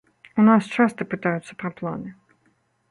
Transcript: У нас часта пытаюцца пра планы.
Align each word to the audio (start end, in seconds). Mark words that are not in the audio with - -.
У 0.43 0.45
нас 0.47 0.63
часта 0.79 1.07
пытаюцца 1.11 1.59
пра 1.63 1.69
планы. 1.81 2.09